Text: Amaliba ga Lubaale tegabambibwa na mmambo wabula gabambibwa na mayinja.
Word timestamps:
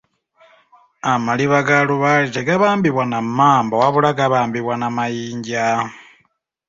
Amaliba 1.11 1.59
ga 1.67 1.77
Lubaale 1.87 2.27
tegabambibwa 2.35 3.03
na 3.11 3.19
mmambo 3.25 3.73
wabula 3.81 4.09
gabambibwa 4.19 4.73
na 4.77 4.87
mayinja. 4.95 5.67